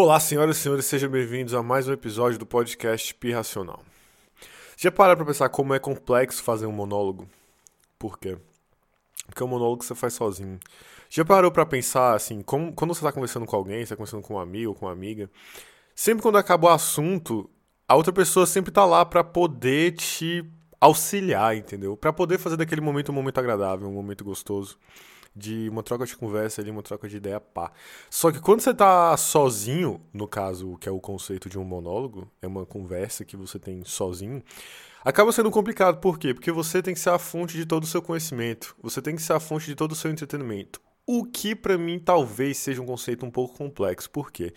Olá, 0.00 0.20
senhoras 0.20 0.56
e 0.56 0.60
senhores, 0.60 0.86
sejam 0.86 1.10
bem-vindos 1.10 1.52
a 1.52 1.60
mais 1.60 1.88
um 1.88 1.92
episódio 1.92 2.38
do 2.38 2.46
podcast 2.46 3.12
Pirracional. 3.16 3.82
Já 4.76 4.92
pararam 4.92 5.16
pra 5.16 5.26
pensar 5.26 5.48
como 5.48 5.74
é 5.74 5.80
complexo 5.80 6.40
fazer 6.40 6.66
um 6.66 6.72
monólogo? 6.72 7.28
Por 7.98 8.16
quê? 8.16 8.38
Porque 9.26 9.42
é 9.42 9.44
um 9.44 9.48
monólogo 9.48 9.82
você 9.82 9.96
faz 9.96 10.14
sozinho. 10.14 10.60
Já 11.10 11.24
parou 11.24 11.50
pra 11.50 11.66
pensar, 11.66 12.14
assim, 12.14 12.42
como, 12.42 12.72
quando 12.72 12.94
você 12.94 13.02
tá 13.02 13.10
conversando 13.10 13.44
com 13.44 13.56
alguém, 13.56 13.84
você 13.84 13.88
tá 13.88 13.96
conversando 13.96 14.22
com 14.22 14.34
um 14.34 14.38
amigo 14.38 14.72
com 14.72 14.86
uma 14.86 14.92
amiga, 14.92 15.28
sempre 15.96 16.22
quando 16.22 16.38
acaba 16.38 16.68
o 16.68 16.70
assunto, 16.70 17.50
a 17.88 17.96
outra 17.96 18.12
pessoa 18.12 18.46
sempre 18.46 18.70
tá 18.70 18.84
lá 18.84 19.04
pra 19.04 19.24
poder 19.24 19.96
te 19.96 20.48
auxiliar, 20.80 21.56
entendeu? 21.56 21.96
Pra 21.96 22.12
poder 22.12 22.38
fazer 22.38 22.56
daquele 22.56 22.80
momento 22.80 23.10
um 23.10 23.16
momento 23.16 23.38
agradável, 23.38 23.88
um 23.88 23.94
momento 23.94 24.24
gostoso 24.24 24.78
de 25.34 25.68
uma 25.68 25.82
troca 25.82 26.04
de 26.04 26.16
conversa 26.16 26.60
ali, 26.60 26.70
uma 26.70 26.82
troca 26.82 27.08
de 27.08 27.16
ideia 27.16 27.40
pá. 27.40 27.72
Só 28.10 28.30
que 28.30 28.40
quando 28.40 28.60
você 28.60 28.74
tá 28.74 29.16
sozinho, 29.16 30.00
no 30.12 30.26
caso, 30.26 30.76
que 30.78 30.88
é 30.88 30.92
o 30.92 31.00
conceito 31.00 31.48
de 31.48 31.58
um 31.58 31.64
monólogo, 31.64 32.30
é 32.42 32.46
uma 32.46 32.66
conversa 32.66 33.24
que 33.24 33.36
você 33.36 33.58
tem 33.58 33.84
sozinho, 33.84 34.42
acaba 35.04 35.32
sendo 35.32 35.50
complicado. 35.50 35.98
Por 36.00 36.18
quê? 36.18 36.34
Porque 36.34 36.52
você 36.52 36.82
tem 36.82 36.94
que 36.94 37.00
ser 37.00 37.10
a 37.10 37.18
fonte 37.18 37.56
de 37.56 37.64
todo 37.64 37.84
o 37.84 37.86
seu 37.86 38.02
conhecimento, 38.02 38.76
você 38.82 39.00
tem 39.00 39.14
que 39.16 39.22
ser 39.22 39.32
a 39.32 39.40
fonte 39.40 39.66
de 39.66 39.74
todo 39.74 39.92
o 39.92 39.96
seu 39.96 40.10
entretenimento. 40.10 40.80
O 41.06 41.24
que 41.24 41.54
para 41.54 41.78
mim 41.78 41.98
talvez 41.98 42.58
seja 42.58 42.82
um 42.82 42.86
conceito 42.86 43.24
um 43.24 43.30
pouco 43.30 43.56
complexo. 43.56 44.10
Por 44.10 44.30
quê? 44.30 44.52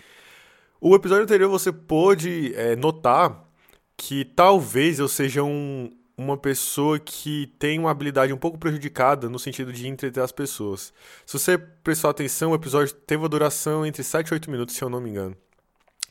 O 0.81 0.95
episódio 0.95 1.23
anterior 1.23 1.49
você 1.49 1.71
pôde 1.71 2.53
é, 2.55 2.75
notar 2.75 3.47
que 3.95 4.25
talvez 4.25 4.97
eu 4.97 5.07
seja 5.07 5.43
um, 5.43 5.91
uma 6.17 6.37
pessoa 6.37 6.99
que 6.99 7.47
tem 7.57 7.79
uma 7.79 7.91
habilidade 7.91 8.33
um 8.33 8.37
pouco 8.37 8.57
prejudicada 8.57 9.29
no 9.29 9.39
sentido 9.39 9.71
de 9.71 9.87
entreter 9.87 10.21
as 10.21 10.31
pessoas. 10.31 10.93
Se 11.25 11.37
você 11.37 11.57
prestou 11.57 12.09
atenção, 12.09 12.51
o 12.51 12.55
episódio 12.55 12.93
teve 12.93 13.21
uma 13.21 13.29
duração 13.29 13.85
entre 13.85 14.03
7 14.03 14.29
e 14.29 14.33
8 14.33 14.51
minutos, 14.51 14.75
se 14.75 14.83
eu 14.83 14.89
não 14.89 15.01
me 15.01 15.09
engano. 15.09 15.35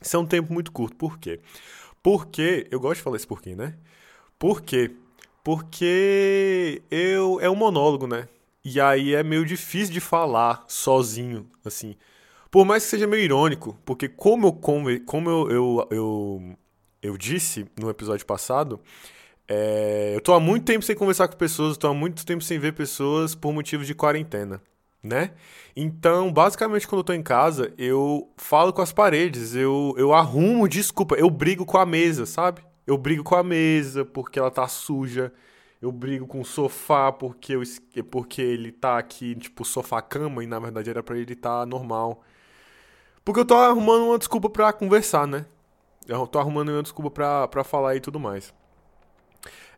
Isso 0.01 0.17
é 0.17 0.19
um 0.19 0.27
tempo 0.27 0.53
muito 0.53 0.73
curto. 0.73 0.97
Por 0.97 1.19
quê? 1.19 1.41
Porque. 2.03 2.67
Eu 2.71 2.81
gosto 2.81 2.97
de 2.97 3.03
falar 3.03 3.17
isso 3.17 3.29
por 3.29 3.43
quê, 3.43 3.55
né? 3.55 3.75
Por 4.39 4.63
quê? 4.63 4.91
Porque 5.45 6.83
eu 6.91 7.39
é 7.41 7.51
um 7.51 7.57
monólogo, 7.57 8.07
né? 8.07 8.29
E 8.65 8.81
aí 8.81 9.15
é 9.15 9.23
meio 9.23 9.45
difícil 9.45 9.93
de 9.93 10.01
falar 10.01 10.65
sozinho, 10.69 11.49
assim. 11.65 11.97
Por 12.51 12.65
mais 12.65 12.85
que 12.85 12.91
seja 12.91 13.07
meio 13.07 13.23
irônico, 13.23 13.79
porque 13.85 14.09
como 14.09 14.49
eu, 14.49 14.53
como 15.01 15.31
eu, 15.31 15.51
eu, 15.51 15.89
eu, 15.91 16.59
eu 17.03 17.17
disse 17.17 17.67
no 17.79 17.89
episódio 17.89 18.27
passado, 18.27 18.81
é, 19.53 20.13
eu 20.15 20.21
tô 20.21 20.33
há 20.33 20.39
muito 20.39 20.65
tempo 20.65 20.85
sem 20.85 20.95
conversar 20.95 21.27
com 21.27 21.37
pessoas, 21.37 21.77
tô 21.77 21.89
há 21.89 21.93
muito 21.93 22.25
tempo 22.25 22.41
sem 22.41 22.57
ver 22.57 22.73
pessoas 22.73 23.35
por 23.35 23.53
motivos 23.53 23.85
de 23.85 23.97
quarentena, 23.97 24.63
né? 25.03 25.33
Então, 25.75 26.33
basicamente, 26.33 26.87
quando 26.87 27.01
eu 27.01 27.05
tô 27.05 27.13
em 27.13 27.23
casa, 27.23 27.75
eu 27.77 28.33
falo 28.37 28.73
com 28.73 28.81
as 28.81 28.93
paredes, 28.93 29.57
eu, 29.57 29.93
eu 29.99 30.15
arrumo 30.15 30.69
desculpa, 30.69 31.17
eu 31.17 31.29
brigo 31.29 31.67
com 31.67 31.79
a 31.79 31.85
mesa, 31.85 32.27
sabe? 32.27 32.63
Eu 32.87 32.97
brigo 32.97 33.25
com 33.25 33.35
a 33.35 33.43
mesa 33.43 34.05
porque 34.05 34.39
ela 34.39 34.53
tá 34.53 34.69
suja, 34.69 35.33
eu 35.83 35.91
brigo 35.91 36.29
com 36.29 36.41
o 36.41 36.45
sofá 36.45 37.11
porque, 37.11 37.55
eu, 37.57 38.05
porque 38.05 38.41
ele 38.41 38.71
tá 38.71 38.99
aqui, 38.99 39.35
tipo, 39.35 39.65
sofá-cama, 39.65 40.45
e 40.45 40.47
na 40.47 40.61
verdade 40.61 40.91
era 40.91 41.03
pra 41.03 41.19
ele 41.19 41.33
estar 41.33 41.61
tá 41.61 41.67
normal. 41.67 42.23
Porque 43.25 43.41
eu 43.41 43.45
tô 43.45 43.57
arrumando 43.57 44.05
uma 44.07 44.19
desculpa 44.19 44.49
pra 44.49 44.73
conversar, 44.73 45.27
né? 45.27 45.45
Eu 46.07 46.25
tô 46.29 46.39
arrumando 46.39 46.69
uma 46.69 46.83
desculpa 46.85 47.11
pra, 47.11 47.49
pra 47.49 47.65
falar 47.65 47.97
e 47.97 48.01
tudo 48.01 48.21
mais. 48.21 48.55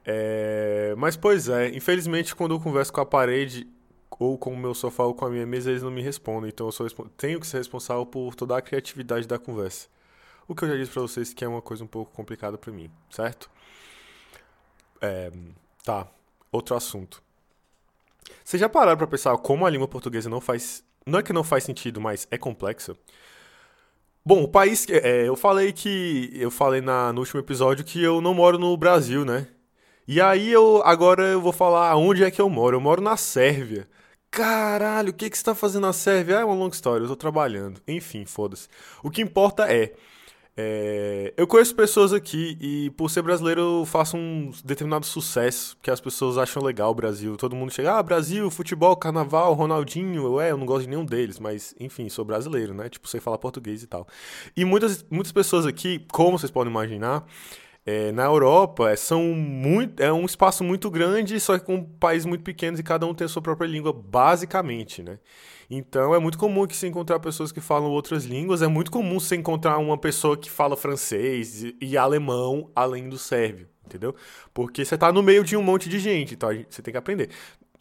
É, 0.04 0.94
mas, 0.96 1.16
pois 1.16 1.48
é, 1.48 1.68
infelizmente, 1.68 2.34
quando 2.34 2.54
eu 2.54 2.60
converso 2.60 2.92
com 2.92 3.00
a 3.00 3.06
parede, 3.06 3.68
ou 4.18 4.36
com 4.36 4.52
o 4.52 4.56
meu 4.56 4.74
sofá, 4.74 5.04
ou 5.04 5.14
com 5.14 5.24
a 5.24 5.30
minha 5.30 5.46
mesa, 5.46 5.70
eles 5.70 5.82
não 5.82 5.90
me 5.90 6.02
respondem. 6.02 6.48
Então, 6.48 6.66
eu 6.66 6.72
sou, 6.72 6.88
tenho 7.16 7.40
que 7.40 7.46
ser 7.46 7.58
responsável 7.58 8.04
por 8.04 8.34
toda 8.34 8.56
a 8.56 8.62
criatividade 8.62 9.26
da 9.26 9.38
conversa. 9.38 9.88
O 10.46 10.54
que 10.54 10.64
eu 10.64 10.68
já 10.68 10.76
disse 10.76 10.90
pra 10.90 11.02
vocês 11.02 11.32
que 11.32 11.44
é 11.44 11.48
uma 11.48 11.62
coisa 11.62 11.84
um 11.84 11.86
pouco 11.86 12.12
complicada 12.12 12.58
para 12.58 12.72
mim, 12.72 12.90
certo? 13.10 13.48
É, 15.00 15.32
tá, 15.84 16.06
outro 16.50 16.76
assunto. 16.76 17.22
Vocês 18.44 18.60
já 18.60 18.68
pararam 18.68 18.98
pra 18.98 19.06
pensar 19.06 19.36
como 19.38 19.66
a 19.66 19.70
língua 19.70 19.88
portuguesa 19.88 20.28
não 20.28 20.40
faz. 20.40 20.84
Não 21.06 21.18
é 21.18 21.22
que 21.22 21.32
não 21.32 21.42
faz 21.42 21.64
sentido, 21.64 22.00
mas 22.00 22.26
é 22.30 22.38
complexa? 22.38 22.96
Bom, 24.24 24.44
o 24.44 24.48
país. 24.48 24.86
É, 24.88 25.26
eu 25.26 25.36
falei 25.36 25.72
que. 25.72 26.30
Eu 26.34 26.50
falei 26.50 26.80
na, 26.80 27.12
no 27.12 27.20
último 27.20 27.40
episódio 27.40 27.84
que 27.84 28.02
eu 28.02 28.20
não 28.20 28.34
moro 28.34 28.58
no 28.58 28.76
Brasil, 28.76 29.24
né? 29.24 29.48
E 30.06 30.20
aí 30.20 30.50
eu 30.50 30.82
agora 30.84 31.22
eu 31.24 31.40
vou 31.40 31.52
falar 31.52 31.94
onde 31.96 32.24
é 32.24 32.30
que 32.30 32.40
eu 32.40 32.48
moro. 32.50 32.76
Eu 32.76 32.80
moro 32.80 33.00
na 33.00 33.16
Sérvia. 33.16 33.88
Caralho, 34.30 35.10
o 35.10 35.12
que, 35.12 35.28
que 35.28 35.36
você 35.36 35.44
tá 35.44 35.54
fazendo 35.54 35.82
na 35.82 35.92
Sérvia? 35.92 36.38
Ah, 36.38 36.40
é 36.40 36.44
uma 36.44 36.54
longa 36.54 36.74
história, 36.74 37.04
eu 37.04 37.08
tô 37.08 37.16
trabalhando. 37.16 37.80
Enfim, 37.86 38.24
foda-se. 38.24 38.66
O 39.02 39.10
que 39.10 39.20
importa 39.20 39.70
é, 39.70 39.92
é, 40.56 41.32
Eu 41.36 41.46
conheço 41.46 41.74
pessoas 41.74 42.12
aqui 42.12 42.58
e 42.60 42.90
por 42.90 43.10
ser 43.10 43.22
brasileiro 43.22 43.60
eu 43.60 43.86
faço 43.86 44.16
um 44.16 44.50
determinado 44.64 45.06
sucesso 45.06 45.76
que 45.82 45.90
as 45.90 46.00
pessoas 46.00 46.36
acham 46.38 46.62
legal 46.62 46.90
o 46.90 46.94
Brasil. 46.94 47.36
Todo 47.36 47.56
mundo 47.56 47.72
chega, 47.72 47.98
ah, 47.98 48.02
Brasil, 48.02 48.50
futebol, 48.50 48.96
carnaval, 48.96 49.54
Ronaldinho. 49.54 50.24
Eu, 50.24 50.40
é, 50.40 50.50
eu 50.50 50.56
não 50.56 50.66
gosto 50.66 50.82
de 50.84 50.90
nenhum 50.90 51.04
deles, 51.04 51.38
mas 51.38 51.74
enfim, 51.80 52.08
sou 52.08 52.24
brasileiro, 52.24 52.74
né? 52.74 52.88
Tipo, 52.88 53.08
sei 53.08 53.20
falar 53.20 53.38
português 53.38 53.82
e 53.82 53.86
tal. 53.86 54.06
E 54.56 54.64
muitas, 54.64 55.04
muitas 55.10 55.32
pessoas 55.32 55.66
aqui, 55.66 56.04
como 56.10 56.38
vocês 56.38 56.50
podem 56.50 56.70
imaginar, 56.70 57.26
é, 57.84 58.12
na 58.12 58.24
Europa 58.24 58.90
é, 58.90 58.96
são 58.96 59.22
muito, 59.22 60.00
é 60.00 60.12
um 60.12 60.24
espaço 60.24 60.62
muito 60.62 60.90
grande, 60.90 61.38
só 61.40 61.58
que 61.58 61.64
com 61.64 61.82
países 61.84 62.26
muito 62.26 62.44
pequenos 62.44 62.78
e 62.78 62.82
cada 62.82 63.06
um 63.06 63.14
tem 63.14 63.24
a 63.24 63.28
sua 63.28 63.42
própria 63.42 63.66
língua, 63.66 63.92
basicamente, 63.92 65.02
né? 65.02 65.18
Então 65.68 66.14
é 66.14 66.18
muito 66.18 66.38
comum 66.38 66.66
que 66.66 66.76
se 66.76 66.86
encontrar 66.86 67.18
pessoas 67.18 67.50
que 67.50 67.60
falam 67.60 67.90
outras 67.90 68.24
línguas, 68.24 68.62
é 68.62 68.68
muito 68.68 68.90
comum 68.90 69.18
se 69.18 69.34
encontrar 69.34 69.78
uma 69.78 69.98
pessoa 69.98 70.36
que 70.36 70.50
fala 70.50 70.76
francês 70.76 71.64
e, 71.80 71.96
alemão 71.96 72.70
além 72.74 73.08
do 73.08 73.18
sérvio, 73.18 73.66
entendeu? 73.84 74.14
Porque 74.54 74.84
você 74.84 74.94
está 74.94 75.12
no 75.12 75.22
meio 75.22 75.42
de 75.42 75.56
um 75.56 75.62
monte 75.62 75.88
de 75.88 75.98
gente, 75.98 76.34
então 76.34 76.50
você 76.68 76.82
tem 76.82 76.92
que 76.92 76.98
aprender. 76.98 77.30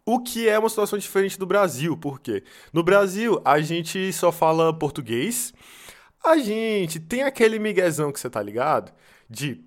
O 0.06 0.20
que 0.20 0.50
é 0.50 0.58
uma 0.58 0.70
situação 0.70 0.98
diferente 0.98 1.38
do 1.38 1.46
Brasil, 1.46 1.96
por 1.96 2.20
quê? 2.20 2.44
No 2.74 2.82
Brasil, 2.82 3.40
a 3.46 3.62
gente 3.62 4.12
só 4.14 4.32
fala 4.32 4.74
português, 4.74 5.54
a 6.24 6.38
gente 6.38 7.00
tem 7.00 7.22
aquele 7.24 7.60
miguezão 7.60 8.12
que 8.12 8.20
você 8.20 8.30
tá 8.30 8.42
ligado? 8.42 8.92
De 9.30 9.64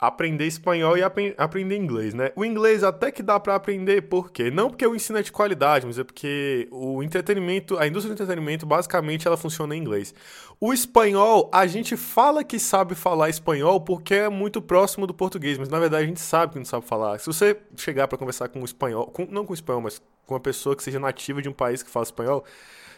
aprender 0.00 0.46
espanhol 0.46 0.96
e 0.96 1.02
ap 1.02 1.18
aprender 1.36 1.76
inglês, 1.76 2.14
né? 2.14 2.32
O 2.34 2.42
inglês 2.42 2.82
até 2.82 3.12
que 3.12 3.22
dá 3.22 3.38
para 3.38 3.54
aprender, 3.54 4.02
por 4.02 4.30
quê? 4.30 4.50
Não 4.50 4.70
porque 4.70 4.86
o 4.86 4.94
ensino 4.94 5.18
é 5.18 5.22
de 5.22 5.30
qualidade, 5.30 5.86
mas 5.86 5.98
é 5.98 6.04
porque 6.04 6.66
o 6.70 7.02
entretenimento, 7.02 7.78
a 7.78 7.86
indústria 7.86 8.14
do 8.14 8.16
entretenimento, 8.16 8.64
basicamente 8.64 9.26
ela 9.26 9.36
funciona 9.36 9.76
em 9.76 9.78
inglês. 9.78 10.14
O 10.58 10.72
espanhol, 10.72 11.50
a 11.52 11.66
gente 11.66 11.98
fala 11.98 12.42
que 12.42 12.58
sabe 12.58 12.94
falar 12.94 13.28
espanhol 13.28 13.78
porque 13.80 14.14
é 14.14 14.28
muito 14.30 14.62
próximo 14.62 15.06
do 15.06 15.12
português, 15.12 15.58
mas 15.58 15.68
na 15.68 15.78
verdade 15.78 16.04
a 16.04 16.06
gente 16.06 16.20
sabe 16.20 16.54
que 16.54 16.58
não 16.58 16.64
sabe 16.64 16.86
falar. 16.86 17.18
Se 17.18 17.26
você 17.26 17.58
chegar 17.76 18.08
para 18.08 18.16
conversar 18.16 18.48
com 18.48 18.62
o 18.62 18.64
espanhol, 18.64 19.06
com, 19.06 19.26
não 19.26 19.44
com 19.44 19.52
o 19.52 19.54
espanhol, 19.54 19.82
mas 19.82 20.00
com 20.24 20.32
uma 20.32 20.40
pessoa 20.40 20.74
que 20.74 20.82
seja 20.82 20.98
nativa 20.98 21.42
de 21.42 21.48
um 21.48 21.52
país 21.52 21.82
que 21.82 21.90
fala 21.90 22.04
espanhol, 22.04 22.42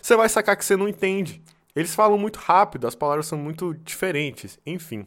você 0.00 0.14
vai 0.16 0.28
sacar 0.28 0.56
que 0.56 0.64
você 0.64 0.76
não 0.76 0.88
entende. 0.88 1.42
Eles 1.74 1.94
falam 1.94 2.16
muito 2.16 2.38
rápido, 2.38 2.86
as 2.86 2.94
palavras 2.94 3.26
são 3.26 3.38
muito 3.38 3.74
diferentes, 3.74 4.58
enfim. 4.64 5.06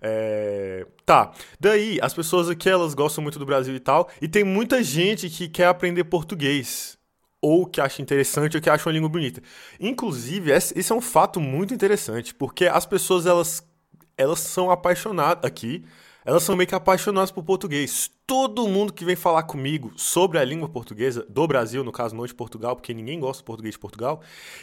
É... 0.00 0.86
Tá, 1.04 1.32
daí 1.58 1.98
as 2.02 2.14
pessoas 2.14 2.48
aqui 2.48 2.68
elas 2.68 2.94
gostam 2.94 3.22
muito 3.22 3.38
do 3.38 3.46
Brasil 3.46 3.74
e 3.74 3.80
tal, 3.80 4.08
e 4.20 4.28
tem 4.28 4.44
muita 4.44 4.82
gente 4.82 5.28
que 5.30 5.48
quer 5.48 5.66
aprender 5.66 6.04
português, 6.04 6.98
ou 7.40 7.66
que 7.66 7.80
acha 7.80 8.02
interessante, 8.02 8.56
ou 8.56 8.62
que 8.62 8.70
acha 8.70 8.88
uma 8.88 8.92
língua 8.92 9.08
bonita. 9.08 9.42
Inclusive, 9.80 10.50
esse 10.52 10.92
é 10.92 10.94
um 10.94 11.00
fato 11.00 11.40
muito 11.40 11.72
interessante, 11.72 12.34
porque 12.34 12.66
as 12.66 12.84
pessoas 12.84 13.26
elas, 13.26 13.62
elas 14.16 14.40
são 14.40 14.70
apaixonadas 14.70 15.44
aqui 15.44 15.84
elas 16.28 16.42
são 16.42 16.54
meio 16.54 16.68
que 16.68 16.74
apaixonadas 16.74 17.30
por 17.30 17.42
português. 17.42 18.10
Todo 18.26 18.68
mundo 18.68 18.92
que 18.92 19.02
vem 19.02 19.16
falar 19.16 19.44
comigo 19.44 19.94
sobre 19.96 20.38
a 20.38 20.44
língua 20.44 20.68
portuguesa, 20.68 21.24
do 21.26 21.46
Brasil, 21.46 21.82
no 21.82 21.90
caso, 21.90 22.14
não 22.14 22.26
de 22.26 22.34
Portugal, 22.34 22.76
porque 22.76 22.92
ninguém 22.92 23.18
gosta 23.18 23.40
de 23.40 23.46
português 23.46 23.72
de 23.72 23.78
Portugal, 23.78 24.20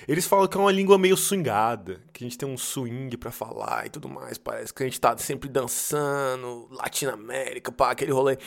eles 0.08 0.28
falam 0.28 0.48
que 0.48 0.56
é 0.56 0.60
uma 0.60 0.72
língua 0.72 0.96
meio 1.00 1.18
swingada, 1.18 2.04
que 2.14 2.24
a 2.24 2.28
gente 2.28 2.38
tem 2.38 2.48
um 2.48 2.56
swing 2.56 3.18
para 3.18 3.32
falar 3.32 3.88
e 3.88 3.90
tudo 3.90 4.08
mais. 4.08 4.38
Parece 4.38 4.72
que 4.72 4.84
a 4.84 4.86
gente 4.86 5.02
tá 5.02 5.18
sempre 5.18 5.50
dançando, 5.50 6.68
Latinoamérica, 6.70 7.72
pá, 7.72 7.90
aquele 7.90 8.12
rolê. 8.12 8.38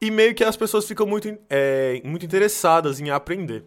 E 0.00 0.08
meio 0.08 0.32
que 0.32 0.44
as 0.44 0.56
pessoas 0.56 0.86
ficam 0.86 1.08
muito, 1.08 1.36
é, 1.50 2.00
muito 2.04 2.24
interessadas 2.24 3.00
em 3.00 3.10
aprender. 3.10 3.64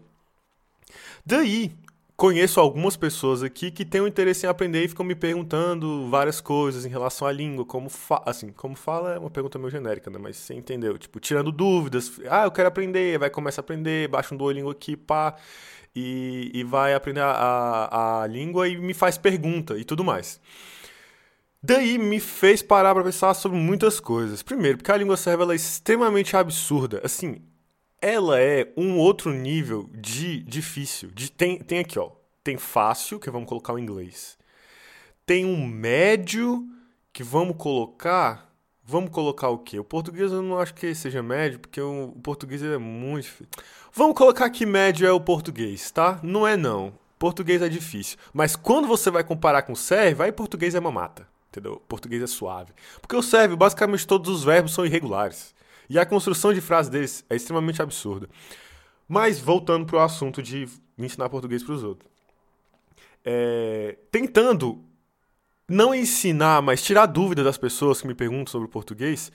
Daí, 1.26 1.76
conheço 2.18 2.58
algumas 2.58 2.96
pessoas 2.96 3.44
aqui 3.44 3.70
que 3.70 3.84
têm 3.84 4.00
um 4.00 4.06
interesse 4.08 4.44
em 4.44 4.48
aprender 4.48 4.84
e 4.84 4.88
ficam 4.88 5.06
me 5.06 5.14
perguntando 5.14 6.10
várias 6.10 6.40
coisas 6.40 6.84
em 6.84 6.88
relação 6.88 7.28
à 7.28 7.32
língua, 7.32 7.64
como 7.64 7.88
assim, 8.26 8.50
como 8.50 8.74
fala 8.74 9.14
é 9.14 9.18
uma 9.20 9.30
pergunta 9.30 9.56
meio 9.56 9.70
genérica, 9.70 10.10
né? 10.10 10.18
Mas 10.20 10.36
você 10.36 10.52
entendeu? 10.52 10.98
Tipo, 10.98 11.20
tirando 11.20 11.52
dúvidas. 11.52 12.20
Ah, 12.28 12.44
eu 12.44 12.50
quero 12.50 12.66
aprender, 12.66 13.18
vai 13.20 13.30
começar 13.30 13.60
a 13.60 13.62
aprender, 13.62 14.08
baixa 14.08 14.34
um 14.34 14.38
Duolingo 14.38 14.68
aqui, 14.68 14.96
pá, 14.96 15.36
e, 15.94 16.50
e 16.52 16.64
vai 16.64 16.92
aprender 16.92 17.20
a, 17.20 17.30
a, 17.30 18.22
a 18.24 18.26
língua 18.26 18.68
e 18.68 18.76
me 18.76 18.94
faz 18.94 19.16
pergunta 19.16 19.78
e 19.78 19.84
tudo 19.84 20.02
mais. 20.04 20.40
Daí 21.62 21.98
me 21.98 22.18
fez 22.18 22.62
parar 22.62 22.94
para 22.94 23.04
pensar 23.04 23.32
sobre 23.34 23.58
muitas 23.58 24.00
coisas. 24.00 24.42
Primeiro, 24.42 24.78
porque 24.78 24.90
a 24.90 24.96
língua 24.96 25.16
serva 25.16 25.52
é 25.52 25.56
extremamente 25.56 26.36
absurda. 26.36 27.00
Assim, 27.04 27.42
ela 28.00 28.40
é 28.40 28.72
um 28.76 28.96
outro 28.98 29.32
nível 29.32 29.88
de 29.92 30.42
difícil. 30.42 31.10
De, 31.10 31.30
tem, 31.30 31.58
tem 31.58 31.80
aqui, 31.80 31.98
ó. 31.98 32.10
Tem 32.42 32.56
fácil, 32.56 33.18
que 33.18 33.30
vamos 33.30 33.48
colocar 33.48 33.74
o 33.74 33.78
inglês. 33.78 34.38
tem 35.26 35.44
um 35.44 35.66
médio 35.66 36.66
que 37.12 37.22
vamos 37.22 37.56
colocar. 37.56 38.48
Vamos 38.84 39.10
colocar 39.10 39.50
o 39.50 39.58
quê? 39.58 39.78
O 39.78 39.84
português 39.84 40.32
eu 40.32 40.42
não 40.42 40.58
acho 40.58 40.72
que 40.72 40.94
seja 40.94 41.22
médio, 41.22 41.58
porque 41.58 41.80
o, 41.80 42.16
português 42.22 42.62
é 42.62 42.78
muito 42.78 43.24
difícil. 43.24 43.46
Vamos 43.92 44.16
colocar 44.16 44.48
que 44.48 44.64
médio 44.64 45.06
é 45.06 45.12
o 45.12 45.20
português, 45.20 45.90
tá? 45.90 46.18
Não 46.22 46.46
é 46.46 46.56
não. 46.56 46.94
Português 47.18 47.60
é 47.60 47.68
difícil. 47.68 48.16
Mas 48.32 48.56
quando 48.56 48.88
você 48.88 49.10
vai 49.10 49.24
comparar 49.24 49.62
com 49.62 49.72
o 49.72 49.76
sérvio, 49.76 50.24
aí 50.24 50.32
português 50.32 50.74
é 50.74 50.80
mamata. 50.80 51.28
Entendeu? 51.50 51.82
Português 51.88 52.22
é 52.22 52.26
suave. 52.26 52.72
Porque 53.00 53.16
o 53.16 53.22
sérvio, 53.22 53.56
basicamente 53.56 54.06
todos 54.06 54.30
os 54.30 54.44
verbos 54.44 54.72
são 54.72 54.86
irregulares. 54.86 55.54
E 55.88 55.98
a 55.98 56.06
construção 56.06 56.52
de 56.52 56.60
frases 56.60 56.90
deles 56.90 57.24
é 57.28 57.36
extremamente 57.36 57.80
absurda. 57.80 58.28
Mas 59.08 59.40
voltando 59.40 59.86
para 59.86 59.96
o 59.96 60.00
assunto 60.00 60.42
de 60.42 60.68
ensinar 60.98 61.28
português 61.28 61.62
para 61.62 61.74
os 61.74 61.82
outros. 61.82 62.10
É, 63.24 63.96
tentando 64.10 64.84
não 65.68 65.94
ensinar, 65.94 66.62
mas 66.62 66.82
tirar 66.82 67.06
dúvida 67.06 67.44
das 67.44 67.58
pessoas 67.58 68.00
que 68.00 68.06
me 68.06 68.14
perguntam 68.14 68.46
sobre 68.46 68.68
português, 68.68 69.30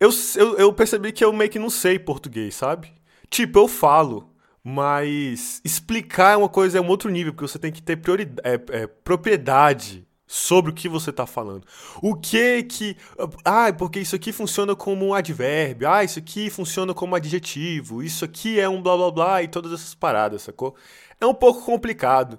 eu, 0.00 0.10
eu, 0.36 0.58
eu 0.58 0.72
percebi 0.72 1.12
que 1.12 1.24
eu 1.24 1.32
meio 1.32 1.50
que 1.50 1.58
não 1.58 1.70
sei 1.70 1.98
português, 1.98 2.54
sabe? 2.54 2.92
Tipo, 3.30 3.60
eu 3.60 3.68
falo, 3.68 4.30
mas 4.62 5.60
explicar 5.64 6.32
é 6.32 6.36
uma 6.36 6.48
coisa, 6.48 6.78
é 6.78 6.80
um 6.80 6.88
outro 6.88 7.10
nível, 7.10 7.32
porque 7.32 7.48
você 7.48 7.58
tem 7.58 7.72
que 7.72 7.82
ter 7.82 7.96
prioridade, 7.96 8.48
é, 8.48 8.82
é, 8.82 8.86
propriedade 8.86 10.06
sobre 10.34 10.72
o 10.72 10.74
que 10.74 10.88
você 10.88 11.10
está 11.10 11.26
falando. 11.26 11.64
O 12.02 12.16
que 12.16 12.64
que. 12.64 12.96
Ah, 13.44 13.72
porque 13.72 14.00
isso 14.00 14.16
aqui 14.16 14.32
funciona 14.32 14.74
como 14.74 15.06
um 15.06 15.14
advérbio. 15.14 15.88
Ah, 15.88 16.02
isso 16.02 16.18
aqui 16.18 16.50
funciona 16.50 16.92
como 16.92 17.14
adjetivo. 17.14 18.02
Isso 18.02 18.24
aqui 18.24 18.58
é 18.58 18.68
um 18.68 18.82
blá 18.82 18.96
blá 18.96 19.10
blá 19.12 19.42
e 19.44 19.48
todas 19.48 19.72
essas 19.72 19.94
paradas, 19.94 20.42
sacou? 20.42 20.74
É 21.20 21.26
um 21.26 21.34
pouco 21.34 21.64
complicado. 21.64 22.38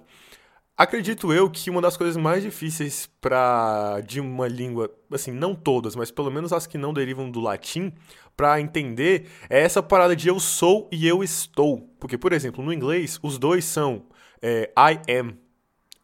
Acredito 0.76 1.32
eu 1.32 1.48
que 1.48 1.70
uma 1.70 1.80
das 1.80 1.96
coisas 1.96 2.18
mais 2.18 2.42
difíceis 2.42 3.08
para 3.18 4.02
de 4.02 4.20
uma 4.20 4.46
língua, 4.46 4.90
assim, 5.10 5.32
não 5.32 5.54
todas, 5.54 5.96
mas 5.96 6.10
pelo 6.10 6.30
menos 6.30 6.52
as 6.52 6.66
que 6.66 6.76
não 6.76 6.92
derivam 6.92 7.30
do 7.30 7.40
latim, 7.40 7.90
para 8.36 8.60
entender 8.60 9.26
é 9.48 9.62
essa 9.62 9.82
parada 9.82 10.14
de 10.14 10.28
eu 10.28 10.38
sou 10.38 10.86
e 10.92 11.08
eu 11.08 11.24
estou. 11.24 11.88
Porque, 11.98 12.18
por 12.18 12.34
exemplo, 12.34 12.62
no 12.62 12.74
inglês, 12.74 13.18
os 13.22 13.38
dois 13.38 13.64
são 13.64 14.02
é, 14.42 14.70
I 14.76 15.00
am, 15.18 15.38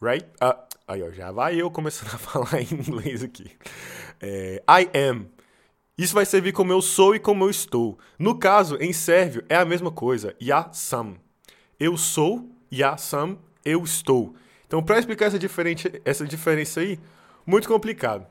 right? 0.01 0.27
Uh, 0.43 0.72
aí, 0.93 1.03
ó, 1.03 1.11
já 1.11 1.33
vai 1.33 1.61
eu 1.61 1.71
começando 1.71 2.15
a 2.15 2.19
falar 2.19 2.61
em 2.61 2.75
inglês 2.75 3.23
aqui. 3.23 3.51
É, 4.21 4.63
I 4.69 4.99
am. 5.11 5.27
Isso 5.97 6.15
vai 6.15 6.25
servir 6.25 6.53
como 6.53 6.73
eu 6.73 6.81
sou 6.81 7.15
e 7.15 7.21
como 7.21 7.45
eu 7.45 7.51
estou. 7.51 7.99
No 8.19 8.39
caso, 8.39 8.77
em 8.81 8.93
sérvio, 8.93 9.45
é 9.49 9.57
a 9.57 9.65
mesma 9.65 9.91
coisa. 9.91 10.35
Ja 10.41 10.71
sam. 10.73 11.15
Eu 11.79 11.97
sou, 11.97 12.49
ja 12.71 12.97
sam, 12.97 13.37
eu 13.65 13.83
estou. 13.83 14.35
Então, 14.67 14.83
para 14.83 14.99
explicar 14.99 15.27
essa, 15.27 15.39
diferente, 15.39 16.01
essa 16.05 16.27
diferença 16.27 16.81
aí, 16.81 16.99
muito 17.47 17.69
complicado. 17.69 18.27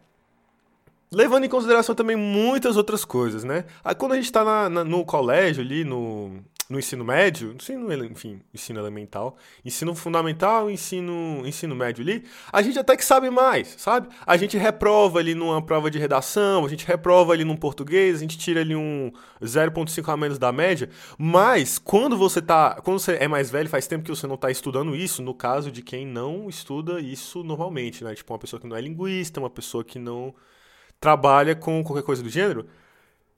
Levando 1.12 1.44
em 1.44 1.50
consideração 1.50 1.94
também 1.94 2.16
muitas 2.16 2.78
outras 2.78 3.06
coisas, 3.06 3.44
né? 3.44 3.66
Aí, 3.84 3.94
quando 3.94 4.13
a 4.13 4.16
gente 4.16 4.25
está 4.25 4.69
no 4.69 5.06
colégio 5.06 5.62
ali, 5.62 5.84
no, 5.84 6.42
no 6.71 6.79
ensino 6.79 7.03
médio, 7.03 7.53
ensino, 7.53 8.06
enfim, 8.06 8.41
ensino 8.53 8.79
elemental, 8.79 9.35
ensino 9.63 9.94
fundamental, 9.94 10.71
ensino, 10.71 11.44
ensino 11.45 11.75
médio 11.75 12.01
ali, 12.01 12.23
a 12.51 12.62
gente 12.62 12.79
até 12.79 12.95
que 12.95 13.03
sabe 13.03 13.29
mais, 13.29 13.75
sabe? 13.77 14.07
A 14.25 14.38
gente 14.38 14.57
reprova 14.57 15.19
ali 15.19 15.35
numa 15.35 15.62
prova 15.62 15.91
de 15.91 16.00
redação, 16.00 16.65
a 16.65 16.69
gente 16.69 16.85
reprova 16.85 17.33
ali 17.33 17.44
num 17.44 17.57
português, 17.57 18.15
a 18.15 18.19
gente 18.19 18.38
tira 18.38 18.62
ali 18.62 18.75
um 18.75 19.12
0.5 19.41 20.12
a 20.12 20.15
menos 20.15 20.39
da 20.39 20.51
média, 20.51 20.89
mas 21.18 21.77
quando 21.77 22.18
você 22.18 22.41
tá, 22.41 22.79
quando 22.81 23.00
você 23.00 23.17
é 23.19 23.27
mais 23.27 23.51
velho, 23.51 23.67
faz 23.69 23.85
tempo 23.85 24.06
que 24.06 24.09
você 24.09 24.25
não 24.25 24.35
está 24.35 24.50
estudando 24.50 24.95
isso, 24.95 25.21
no 25.21 25.33
caso 25.33 25.71
de 25.71 25.81
quem 25.81 26.07
não 26.07 26.47
estuda 26.47 27.01
isso 27.01 27.44
normalmente, 27.44 28.03
né? 28.03 28.15
Tipo 28.15 28.31
uma 28.33 28.39
pessoa 28.39 28.59
que 28.59 28.67
não 28.67 28.77
é 28.77 28.81
linguista, 28.81 29.41
uma 29.41 29.50
pessoa 29.50 29.83
que 29.83 30.00
não 30.00 30.33
trabalha 31.01 31.53
com 31.53 31.83
qualquer 31.83 32.03
coisa 32.03 32.24
do 32.24 32.29
gênero, 32.29 32.65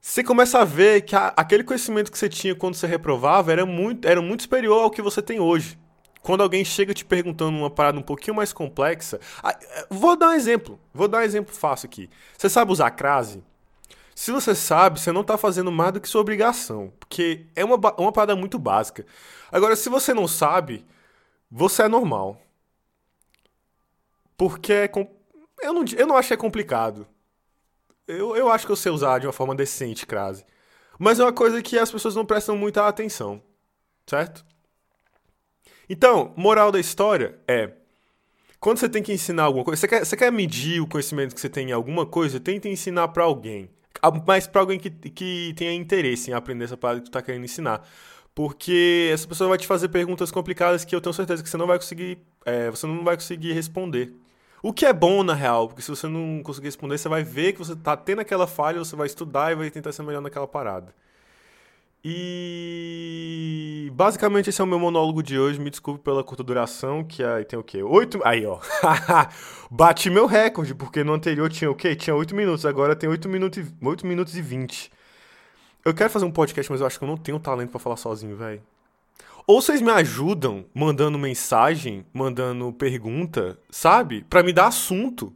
você 0.06 0.22
começa 0.22 0.60
a 0.60 0.66
ver 0.66 1.04
que 1.04 1.16
a, 1.16 1.28
aquele 1.30 1.64
conhecimento 1.64 2.12
que 2.12 2.18
você 2.18 2.28
tinha 2.28 2.54
quando 2.54 2.76
você 2.76 2.86
reprovava 2.86 3.54
era 3.54 3.66
muito, 3.66 4.06
era 4.06 4.22
muito 4.22 4.44
superior 4.44 4.84
ao 4.84 4.92
que 4.92 5.02
você 5.02 5.22
tem 5.22 5.40
hoje. 5.40 5.80
Quando 6.22 6.44
alguém 6.44 6.66
chega 6.66 6.94
te 6.94 7.06
perguntando 7.06 7.58
uma 7.58 7.70
parada 7.70 7.98
um 7.98 8.02
pouquinho 8.02 8.36
mais 8.36 8.52
complexa. 8.52 9.18
É, 9.46 9.88
vou 9.90 10.18
dar 10.18 10.32
um 10.32 10.34
exemplo. 10.34 10.78
Vou 10.94 11.08
dar 11.08 11.20
um 11.20 11.22
exemplo 11.22 11.56
fácil 11.56 11.88
aqui. 11.88 12.10
Você 12.38 12.50
sabe 12.50 12.74
usar 12.74 12.92
crase? 12.92 13.42
Se 14.14 14.30
você 14.30 14.54
sabe, 14.54 15.00
você 15.00 15.12
não 15.14 15.22
está 15.22 15.38
fazendo 15.38 15.72
mais 15.72 15.94
do 15.94 16.02
que 16.02 16.10
sua 16.10 16.20
obrigação. 16.20 16.92
Porque 17.00 17.48
é 17.56 17.64
uma, 17.64 17.76
uma 17.98 18.12
parada 18.12 18.36
muito 18.36 18.60
básica. 18.60 19.06
Agora, 19.50 19.74
se 19.74 19.88
você 19.88 20.14
não 20.14 20.28
sabe, 20.28 20.86
você 21.50 21.84
é 21.84 21.88
normal. 21.88 22.42
Porque 24.36 24.74
é, 24.74 24.92
eu, 25.62 25.74
não, 25.74 25.86
eu 25.98 26.08
não 26.08 26.18
acho 26.18 26.28
que 26.28 26.34
é 26.34 26.38
complicado. 26.38 27.08
Eu, 28.08 28.36
eu 28.36 28.52
acho 28.52 28.66
que 28.66 28.72
eu 28.72 28.76
sei 28.76 28.92
usar 28.92 29.20
de 29.20 29.28
uma 29.28 29.34
forma 29.34 29.56
decente 29.56 30.06
crase. 30.06 30.46
Mas 31.00 31.20
é 31.20 31.24
uma 31.24 31.34
coisa 31.34 31.62
que 31.62 31.78
as 31.78 31.92
pessoas 31.92 32.16
não 32.16 32.26
prestam 32.26 32.58
muita 32.58 32.88
atenção. 32.88 33.42
Certo? 34.06 34.46
Então, 35.90 36.34
moral 36.36 36.72
da 36.72 36.80
história 36.80 37.40
é. 37.48 37.72
Quando 38.60 38.78
você 38.78 38.88
tem 38.88 39.04
que 39.04 39.12
ensinar 39.12 39.44
alguma 39.44 39.66
coisa, 39.66 39.80
você 39.80 39.88
quer, 39.88 40.06
você 40.06 40.16
quer 40.16 40.32
medir 40.32 40.82
o 40.82 40.88
conhecimento 40.88 41.36
que 41.36 41.42
você 41.42 41.50
tem 41.50 41.70
em 41.70 41.72
alguma 41.74 42.06
coisa, 42.06 42.40
tenta 42.40 42.70
ensinar 42.70 43.10
para 43.10 43.24
alguém. 43.24 43.70
Mas 44.26 44.48
para 44.48 44.62
alguém 44.62 44.80
que, 44.80 44.90
que 44.90 45.54
tenha 45.56 45.74
interesse 45.74 46.32
em 46.32 46.34
aprender 46.34 46.66
essa 46.66 46.78
parada 46.78 47.02
que 47.02 47.06
tu 47.08 47.12
tá 47.12 47.22
querendo 47.22 47.44
ensinar. 47.44 47.86
Porque 48.34 49.10
essa 49.14 49.28
pessoa 49.28 49.50
vai 49.50 49.58
te 49.58 49.68
fazer 49.68 49.90
perguntas 49.90 50.32
complicadas 50.32 50.84
que 50.84 50.96
eu 50.96 51.02
tenho 51.02 51.14
certeza 51.14 51.44
que 51.44 51.50
você 51.50 51.58
não 51.58 51.68
vai 51.68 51.78
conseguir. 51.78 52.18
É, 52.46 52.70
você 52.70 52.88
não 52.88 53.04
vai 53.04 53.16
conseguir 53.16 53.54
responder. 53.54 54.14
O 54.64 54.72
que 54.72 54.86
é 54.86 54.94
bom, 54.94 55.24
na 55.24 55.34
real, 55.34 55.68
porque 55.68 55.82
se 55.82 55.90
você 55.90 56.08
não 56.08 56.42
conseguir 56.42 56.68
responder, 56.68 56.98
você 56.98 57.10
vai 57.10 57.22
ver 57.22 57.52
que 57.52 57.60
você 57.60 57.76
tá 57.76 57.98
tendo 57.98 58.22
aquela 58.22 58.48
falha, 58.48 58.80
você 58.80 58.96
vai 58.96 59.08
estudar 59.08 59.52
e 59.52 59.56
vai 59.56 59.70
tentar 59.70 59.92
ser 59.92 60.04
melhor 60.04 60.22
naquela 60.22 60.48
parada. 60.48 60.96
E 62.06 63.90
basicamente 63.94 64.50
esse 64.50 64.62
é 64.62 64.64
o 64.64 64.68
meu 64.68 64.80
monólogo 64.80 65.22
de 65.22 65.38
hoje. 65.38 65.60
Me 65.60 65.70
desculpe 65.70 66.02
pela 66.02 66.24
curta 66.24 66.44
duração, 66.44 67.04
que 67.04 67.22
aí 67.22 67.44
tem 67.44 67.60
o 67.60 67.64
quê? 67.64 67.84
Oito. 67.84 68.22
Aí, 68.24 68.46
ó. 68.46 68.60
Bati 69.70 70.10
meu 70.10 70.26
recorde, 70.26 70.74
porque 70.74 71.04
no 71.04 71.14
anterior 71.14 71.50
tinha 71.50 71.70
o 71.70 71.76
quê? 71.76 71.94
Tinha 71.94 72.16
oito 72.16 72.34
minutos, 72.34 72.66
agora 72.66 72.96
tem 72.96 73.10
oito 73.10 73.28
minutos 73.28 73.60
e, 73.60 73.86
8 73.86 74.08
minutos 74.08 74.38
e 74.38 74.42
20. 74.42 74.90
Eu 75.84 75.94
quero 75.94 76.10
fazer 76.10 76.26
um 76.26 76.32
podcast, 76.32 76.72
mas 76.72 76.80
eu 76.80 76.88
acho 76.88 76.98
que 76.98 77.04
eu 77.04 77.10
não 77.10 77.18
tenho 77.18 77.38
talento 77.38 77.72
para 77.72 77.80
falar 77.82 77.98
sozinho, 77.98 78.38
velho. 78.38 78.62
Ou 79.46 79.62
vocês 79.62 79.82
me 79.82 79.92
ajudam 79.92 80.66
mandando 80.74 81.20
mensagem, 81.20 82.06
mandando 82.14 82.72
pergunta, 82.72 83.60
sabe? 83.70 84.24
Para 84.30 84.42
me 84.42 84.54
dar 84.54 84.68
assunto. 84.68 85.36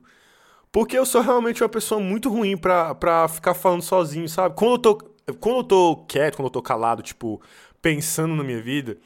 Porque 0.71 0.97
eu 0.97 1.05
sou 1.05 1.21
realmente 1.21 1.61
uma 1.61 1.69
pessoa 1.69 1.99
muito 1.99 2.29
ruim 2.29 2.55
pra, 2.55 2.95
pra 2.95 3.27
ficar 3.27 3.53
falando 3.53 3.81
sozinho, 3.81 4.29
sabe? 4.29 4.55
Quando 4.55 4.73
eu, 4.73 4.77
tô, 4.77 4.95
quando 5.39 5.57
eu 5.57 5.63
tô 5.63 5.95
quieto, 6.07 6.37
quando 6.37 6.47
eu 6.47 6.51
tô 6.51 6.61
calado, 6.61 7.01
tipo, 7.01 7.41
pensando 7.81 8.35
na 8.35 8.43
minha 8.43 8.61
vida, 8.61 8.97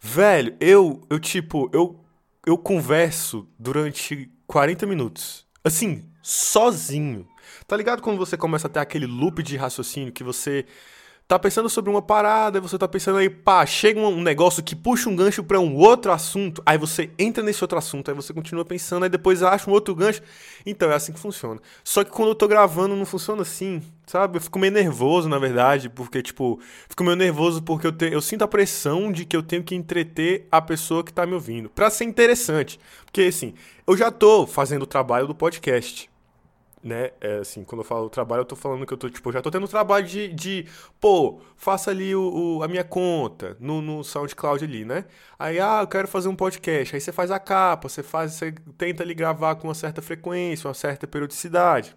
velho, 0.00 0.56
eu, 0.58 1.02
eu 1.10 1.18
tipo, 1.18 1.68
eu, 1.72 2.00
eu 2.46 2.56
converso 2.56 3.46
durante 3.58 4.30
40 4.46 4.86
minutos. 4.86 5.46
Assim, 5.62 6.04
sozinho. 6.22 7.26
Tá 7.66 7.76
ligado 7.76 8.00
quando 8.00 8.18
você 8.18 8.36
começa 8.36 8.68
a 8.68 8.70
ter 8.70 8.80
aquele 8.80 9.06
loop 9.06 9.42
de 9.42 9.56
raciocínio 9.56 10.12
que 10.12 10.24
você 10.24 10.64
tá 11.28 11.38
pensando 11.38 11.68
sobre 11.68 11.90
uma 11.90 12.00
parada, 12.00 12.60
você 12.60 12.78
tá 12.78 12.86
pensando 12.86 13.18
aí, 13.18 13.28
pá, 13.28 13.66
chega 13.66 13.98
um 13.98 14.22
negócio 14.22 14.62
que 14.62 14.76
puxa 14.76 15.08
um 15.08 15.16
gancho 15.16 15.42
para 15.42 15.58
um 15.58 15.74
outro 15.74 16.12
assunto, 16.12 16.62
aí 16.64 16.78
você 16.78 17.10
entra 17.18 17.42
nesse 17.42 17.64
outro 17.64 17.76
assunto, 17.76 18.10
aí 18.10 18.14
você 18.14 18.32
continua 18.32 18.64
pensando, 18.64 19.02
aí 19.02 19.08
depois 19.08 19.42
acha 19.42 19.68
um 19.68 19.72
outro 19.72 19.94
gancho. 19.94 20.22
Então, 20.64 20.90
é 20.90 20.94
assim 20.94 21.12
que 21.12 21.18
funciona. 21.18 21.60
Só 21.82 22.04
que 22.04 22.10
quando 22.10 22.28
eu 22.28 22.34
tô 22.34 22.46
gravando 22.46 22.94
não 22.94 23.04
funciona 23.04 23.42
assim, 23.42 23.82
sabe? 24.06 24.38
Eu 24.38 24.40
fico 24.40 24.58
meio 24.58 24.72
nervoso, 24.72 25.28
na 25.28 25.38
verdade, 25.38 25.88
porque, 25.88 26.22
tipo, 26.22 26.60
fico 26.88 27.02
meio 27.02 27.16
nervoso 27.16 27.60
porque 27.60 27.88
eu, 27.88 27.92
te, 27.92 28.06
eu 28.12 28.20
sinto 28.20 28.42
a 28.42 28.48
pressão 28.48 29.10
de 29.10 29.24
que 29.24 29.36
eu 29.36 29.42
tenho 29.42 29.64
que 29.64 29.74
entreter 29.74 30.46
a 30.50 30.62
pessoa 30.62 31.02
que 31.02 31.12
tá 31.12 31.26
me 31.26 31.34
ouvindo, 31.34 31.68
pra 31.68 31.90
ser 31.90 32.04
interessante. 32.04 32.78
Porque, 33.04 33.22
assim, 33.22 33.54
eu 33.84 33.96
já 33.96 34.12
tô 34.12 34.46
fazendo 34.46 34.82
o 34.82 34.86
trabalho 34.86 35.26
do 35.26 35.34
podcast 35.34 36.08
né? 36.82 37.10
É, 37.20 37.38
assim, 37.38 37.64
quando 37.64 37.80
eu 37.80 37.84
falo 37.84 38.08
trabalho, 38.08 38.42
eu 38.42 38.44
tô 38.44 38.56
falando 38.56 38.86
que 38.86 38.92
eu 38.92 38.96
tô, 38.98 39.10
tipo, 39.10 39.32
já 39.32 39.42
tô 39.42 39.50
tendo 39.50 39.66
trabalho 39.68 40.06
de, 40.06 40.28
de 40.28 40.66
pô, 41.00 41.40
faça 41.56 41.90
ali 41.90 42.14
o, 42.14 42.58
o, 42.58 42.62
a 42.62 42.68
minha 42.68 42.84
conta 42.84 43.56
no, 43.60 43.82
no 43.82 44.04
SoundCloud 44.04 44.64
ali, 44.64 44.84
né? 44.84 45.04
Aí, 45.38 45.58
ah, 45.60 45.80
eu 45.82 45.86
quero 45.88 46.06
fazer 46.08 46.28
um 46.28 46.36
podcast. 46.36 46.94
Aí 46.94 47.00
você 47.00 47.12
faz 47.12 47.30
a 47.30 47.38
capa, 47.38 47.88
você 47.88 48.02
faz, 48.02 48.32
você 48.34 48.52
tenta 48.78 49.02
ali 49.02 49.14
gravar 49.14 49.56
com 49.56 49.68
uma 49.68 49.74
certa 49.74 50.00
frequência, 50.02 50.68
uma 50.68 50.74
certa 50.74 51.06
periodicidade. 51.06 51.96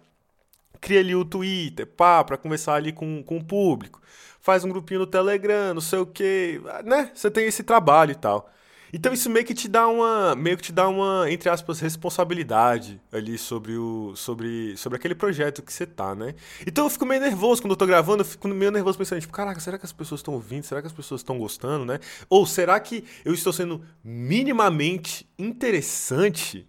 Cria 0.80 1.00
ali 1.00 1.14
o 1.14 1.24
Twitter, 1.24 1.86
pá, 1.86 2.24
pra 2.24 2.36
conversar 2.38 2.74
ali 2.74 2.92
com, 2.92 3.22
com 3.22 3.36
o 3.38 3.44
público. 3.44 4.00
Faz 4.40 4.64
um 4.64 4.70
grupinho 4.70 5.00
no 5.00 5.06
Telegram, 5.06 5.74
não 5.74 5.80
sei 5.80 5.98
o 5.98 6.06
quê, 6.06 6.60
né? 6.84 7.10
Você 7.14 7.30
tem 7.30 7.46
esse 7.46 7.62
trabalho 7.62 8.12
e 8.12 8.14
tal. 8.14 8.50
Então 8.92 9.12
isso 9.12 9.30
meio 9.30 9.44
que 9.44 9.54
te 9.54 9.68
dá 9.68 9.86
uma, 9.88 10.34
meio 10.34 10.56
que 10.56 10.64
te 10.64 10.72
dá 10.72 10.88
uma, 10.88 11.30
entre 11.30 11.48
aspas, 11.48 11.80
responsabilidade 11.80 13.00
ali 13.12 13.38
sobre 13.38 13.76
o, 13.76 14.14
sobre, 14.16 14.76
sobre 14.76 14.96
aquele 14.96 15.14
projeto 15.14 15.62
que 15.62 15.72
você 15.72 15.86
tá, 15.86 16.14
né? 16.14 16.34
Então 16.66 16.84
eu 16.84 16.90
fico 16.90 17.06
meio 17.06 17.20
nervoso 17.20 17.62
quando 17.62 17.72
eu 17.72 17.76
tô 17.76 17.86
gravando, 17.86 18.22
eu 18.22 18.26
fico 18.26 18.48
meio 18.48 18.70
nervoso 18.70 18.98
pensando, 18.98 19.20
tipo, 19.20 19.32
caraca, 19.32 19.60
será 19.60 19.78
que 19.78 19.86
as 19.86 19.92
pessoas 19.92 20.20
estão 20.20 20.34
ouvindo? 20.34 20.64
Será 20.64 20.80
que 20.80 20.86
as 20.86 20.92
pessoas 20.92 21.20
estão 21.20 21.38
gostando, 21.38 21.84
né? 21.84 22.00
Ou 22.28 22.46
será 22.46 22.78
que 22.80 23.04
eu 23.24 23.32
estou 23.32 23.52
sendo 23.52 23.82
minimamente 24.02 25.28
interessante 25.38 26.66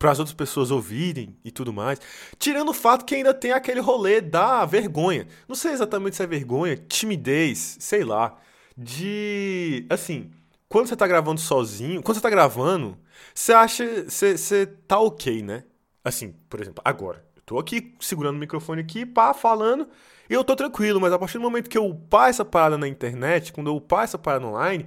para 0.00 0.12
as 0.12 0.18
outras 0.18 0.34
pessoas 0.34 0.70
ouvirem 0.70 1.36
e 1.44 1.50
tudo 1.50 1.74
mais. 1.74 2.00
Tirando 2.38 2.70
o 2.70 2.74
fato 2.74 3.04
que 3.04 3.14
ainda 3.14 3.34
tem 3.34 3.52
aquele 3.52 3.80
rolê 3.80 4.22
da 4.22 4.64
vergonha. 4.64 5.28
Não 5.46 5.54
sei 5.54 5.72
exatamente 5.72 6.16
se 6.16 6.22
é 6.22 6.26
vergonha, 6.26 6.74
timidez, 6.88 7.76
sei 7.78 8.02
lá. 8.02 8.34
De. 8.74 9.84
Assim, 9.90 10.30
quando 10.70 10.86
você 10.86 10.96
tá 10.96 11.06
gravando 11.06 11.40
sozinho, 11.40 12.00
quando 12.00 12.16
você 12.16 12.22
tá 12.22 12.30
gravando, 12.30 12.96
você 13.34 13.52
acha. 13.52 14.04
Você, 14.04 14.38
você 14.38 14.66
tá 14.66 15.00
ok, 15.00 15.42
né? 15.42 15.64
Assim, 16.04 16.32
por 16.48 16.60
exemplo, 16.60 16.80
agora. 16.84 17.24
Eu 17.36 17.42
tô 17.44 17.58
aqui 17.58 17.96
segurando 18.00 18.36
o 18.36 18.38
microfone 18.38 18.80
aqui, 18.80 19.04
pá, 19.04 19.34
falando. 19.34 19.88
E 20.30 20.32
eu 20.32 20.44
tô 20.44 20.54
tranquilo, 20.54 21.00
mas 21.00 21.12
a 21.12 21.18
partir 21.18 21.38
do 21.38 21.42
momento 21.42 21.68
que 21.68 21.76
eu 21.76 21.86
upar 21.86 22.30
essa 22.30 22.44
parada 22.44 22.78
na 22.78 22.86
internet, 22.86 23.52
quando 23.52 23.66
eu 23.66 23.76
upar 23.76 24.04
essa 24.04 24.16
parada 24.16 24.46
online, 24.46 24.86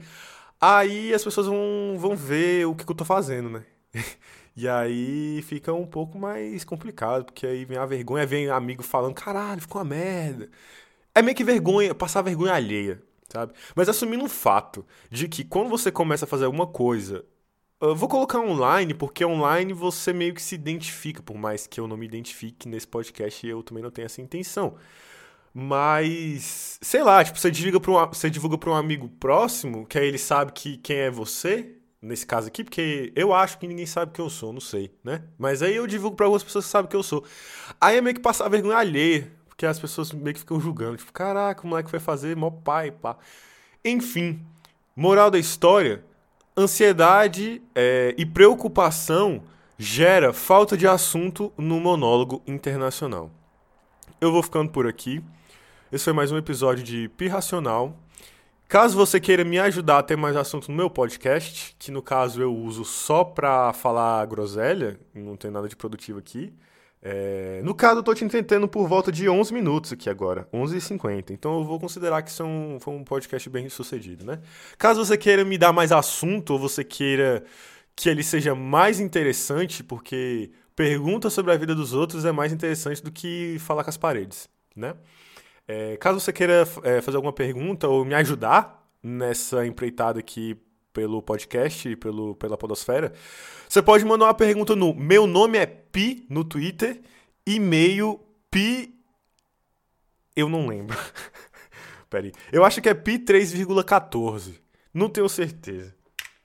aí 0.60 1.14
as 1.14 1.22
pessoas 1.22 1.48
vão, 1.48 1.96
vão 1.98 2.16
ver 2.16 2.66
o 2.66 2.74
que, 2.76 2.86
que 2.86 2.92
eu 2.92 2.96
tô 2.96 3.06
fazendo, 3.06 3.50
né? 3.50 3.66
E 4.56 4.70
aí 4.70 5.42
fica 5.42 5.74
um 5.74 5.86
pouco 5.86 6.20
mais 6.20 6.64
complicado, 6.64 7.26
porque 7.26 7.48
aí 7.48 7.66
vem 7.66 7.76
a 7.76 7.88
vergonha, 7.88 8.24
vem 8.24 8.50
amigo 8.52 8.84
falando, 8.84 9.16
caralho, 9.16 9.60
ficou 9.60 9.82
uma 9.82 9.90
merda. 9.90 10.48
É 11.16 11.24
meio 11.24 11.36
que 11.36 11.44
vergonha, 11.44 11.96
passar 11.96 12.22
vergonha 12.22 12.54
alheia, 12.54 13.02
sabe? 13.34 13.54
Mas 13.76 13.90
assumindo 13.90 14.24
um 14.24 14.30
fato 14.30 14.86
de 15.10 15.28
que 15.28 15.44
quando 15.44 15.70
você 15.70 15.92
começa 15.92 16.26
a 16.26 16.28
fazer 16.28 16.46
alguma 16.46 16.68
coisa, 16.68 17.26
eu 17.82 17.96
vou 17.96 18.08
colocar 18.08 18.40
online, 18.40 18.94
porque 18.94 19.26
online 19.26 19.74
você 19.74 20.14
meio 20.14 20.34
que 20.36 20.42
se 20.42 20.56
identifica, 20.56 21.22
por 21.22 21.36
mais 21.36 21.66
que 21.66 21.80
eu 21.80 21.88
não 21.88 21.98
me 21.98 22.06
identifique 22.06 22.70
nesse 22.70 22.88
podcast, 22.88 23.46
eu 23.46 23.64
também 23.64 23.84
não 23.84 23.92
tenho 23.92 24.06
essa 24.06 24.22
intenção. 24.22 24.76
Mas, 25.54 26.80
sei 26.82 27.04
lá, 27.04 27.24
tipo, 27.24 27.38
você 27.38 27.52
divulga 27.52 27.80
para 27.80 27.92
um, 27.92 28.08
você 28.08 28.30
divulga 28.30 28.58
pra 28.58 28.70
um 28.72 28.76
amigo 28.76 29.10
próximo, 29.10 29.86
que 29.86 29.98
aí 29.98 30.08
ele 30.08 30.18
sabe 30.18 30.52
que 30.52 30.78
quem 30.78 30.98
é 30.98 31.12
você, 31.12 31.76
nesse 32.02 32.26
caso 32.26 32.48
aqui, 32.48 32.64
porque 32.64 33.12
eu 33.16 33.34
acho 33.34 33.58
que 33.58 33.68
ninguém 33.68 33.86
sabe 33.86 34.12
quem 34.14 34.24
eu 34.24 34.30
sou, 34.30 34.54
não 34.54 34.62
sei, 34.62 34.92
né? 35.04 35.24
Mas 35.38 35.62
aí 35.62 35.76
eu 35.76 35.88
divulgo 35.88 36.16
para 36.16 36.26
algumas 36.26 36.44
pessoas 36.44 36.66
que 36.66 36.72
sabem 36.72 36.90
quem 36.90 37.00
eu 37.00 37.04
sou. 37.04 37.24
Aí 37.82 37.98
é 37.98 38.02
meio 38.02 38.16
que 38.16 38.22
passar 38.22 38.48
vergonha 38.50 38.78
alheia, 38.78 39.32
porque 39.54 39.68
as 39.68 39.78
pessoas 39.78 40.12
meio 40.12 40.34
que 40.34 40.40
ficam 40.40 40.60
julgando, 40.60 40.98
tipo, 40.98 41.14
caraca, 41.14 41.64
o 41.64 41.68
moleque 41.68 41.90
foi 41.90 42.00
fazer 42.00 42.36
mó 42.36 42.50
pai, 42.50 42.90
pá. 42.90 43.16
Enfim, 43.86 44.44
moral 44.96 45.30
da 45.30 45.38
história, 45.38 46.04
ansiedade 46.58 47.62
é, 47.76 48.16
e 48.18 48.26
preocupação 48.26 49.44
gera 49.78 50.34
falta 50.34 50.76
de 50.76 50.88
assunto 50.88 51.54
no 51.56 51.80
monólogo 51.80 52.42
internacional. 52.48 53.30
Eu 54.20 54.32
vou 54.32 54.42
ficando 54.42 54.72
por 54.72 54.88
aqui. 54.88 55.24
Esse 55.92 56.06
foi 56.06 56.14
mais 56.14 56.32
um 56.32 56.38
episódio 56.38 56.84
de 56.84 57.08
Pirracional. 57.10 57.96
Caso 58.68 58.98
você 58.98 59.20
queira 59.20 59.46
me 59.46 59.60
ajudar 59.60 60.00
a 60.00 60.04
ter 60.04 60.16
mais 60.16 60.36
assuntos 60.36 60.68
no 60.68 60.74
meu 60.74 60.90
podcast, 60.90 61.76
que 61.78 61.92
no 61.92 62.02
caso 62.02 62.42
eu 62.42 62.56
uso 62.56 62.84
só 62.84 63.24
pra 63.24 63.72
falar 63.72 64.26
groselha, 64.26 65.00
não 65.14 65.38
tem 65.38 65.52
nada 65.52 65.70
de 65.70 65.76
produtivo 65.76 66.18
aqui. 66.18 66.52
É... 67.06 67.62
No 67.64 67.76
caso, 67.76 68.00
eu 68.00 68.04
tô 68.04 68.14
te 68.14 68.24
entendendo 68.24 68.66
por 68.66 68.88
volta 68.88 69.12
de 69.12 69.28
11 69.28 69.54
minutos 69.54 69.92
aqui 69.92 70.10
agora, 70.10 70.48
11h50. 70.54 71.32
Então 71.32 71.60
eu 71.60 71.66
vou 71.66 71.78
considerar 71.78 72.22
que 72.22 72.30
isso 72.30 72.44
é 72.44 72.80
foi 72.80 72.94
um 72.94 73.04
podcast 73.04 73.50
bem 73.50 73.68
sucedido, 73.68 74.26
né? 74.26 74.40
Caso 74.78 75.04
você 75.06 75.18
queira 75.18 75.44
me 75.44 75.58
dar 75.58 75.74
mais 75.74 75.92
assunto, 75.92 76.52
ou 76.52 76.60
você 76.60 76.82
queira 76.82 77.44
que 77.94 78.08
ele 78.08 78.24
seja 78.24 78.56
mais 78.56 79.02
interessante, 79.02 79.84
porque 79.84 80.52
pergunta 80.76 81.30
sobre 81.30 81.52
a 81.52 81.58
vida 81.58 81.76
dos 81.76 81.94
outros 81.94 82.24
é 82.24 82.32
mais 82.32 82.54
interessante 82.54 83.04
do 83.04 83.12
que 83.12 83.58
falar 83.60 83.84
com 83.84 83.90
as 83.90 83.98
paredes, 83.98 84.50
né? 84.76 84.96
É, 85.68 85.98
caso 85.98 86.20
você 86.20 86.32
queira 86.32 86.66
é, 86.84 87.02
fazer 87.02 87.18
alguma 87.18 87.34
pergunta 87.34 87.88
ou 87.88 88.04
me 88.06 88.14
ajudar 88.16 88.82
nessa 89.02 89.66
empreitada 89.66 90.20
aqui 90.20 90.58
pelo 90.94 91.22
podcast 91.22 91.96
pelo, 91.96 92.36
pela 92.36 92.58
Podosfera, 92.58 93.12
você 93.68 93.82
pode 93.82 94.06
mandar 94.06 94.26
uma 94.26 94.34
pergunta 94.34 94.76
no 94.76 94.94
meu 94.94 95.26
nome 95.26 95.58
é 95.58 95.66
Pi 95.66 96.26
no 96.30 96.44
Twitter, 96.44 97.02
e-mail 97.46 98.20
Pi. 98.50 98.96
Eu 100.36 100.48
não 100.48 100.68
lembro. 100.68 100.98
Peraí. 102.10 102.32
Eu 102.52 102.64
acho 102.64 102.82
que 102.82 102.90
é 102.90 102.94
Pi 102.94 103.18
3,14. 103.18 104.60
Não 104.94 105.10
tenho 105.10 105.28
certeza. 105.28 105.96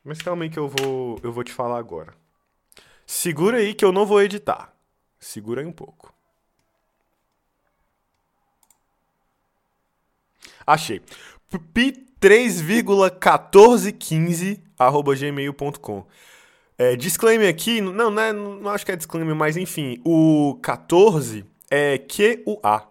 Mas 0.03 0.23
calma 0.23 0.45
aí 0.45 0.51
que 0.51 0.59
eu 0.59 0.69
vou, 0.69 1.21
eu 1.23 1.31
vou 1.31 1.45
te 1.45 1.53
falar 1.53 1.79
agora. 1.79 2.15
Segura 3.07 3.59
aí 3.59 3.75
que 3.75 3.85
eu 3.85 3.93
não 3.93 4.07
vou 4.07 4.23
editar. 4.23 4.75
Segura 5.21 5.61
aí 5.61 5.67
um 5.67 5.73
pouco. 5.73 6.15
Achei. 10.67 11.03
Pi3,1415 12.21 14.61
arroba 14.79 15.15
gmail.com. 15.15 16.07
É, 16.77 16.95
disclaimer 16.95 17.49
aqui, 17.49 17.81
não, 17.81 18.11
não, 18.11 18.23
é, 18.23 18.33
não 18.33 18.69
acho 18.69 18.85
que 18.87 18.93
é 18.93 18.97
disclaimer, 18.97 19.35
mas 19.35 19.57
enfim, 19.57 20.01
o 20.05 20.57
14 20.63 21.45
é 21.69 21.99
QUA, 21.99 22.87